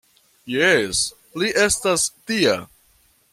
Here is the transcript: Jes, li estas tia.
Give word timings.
Jes, 0.53 1.01
li 1.41 1.51
estas 1.67 2.07
tia. 2.33 2.57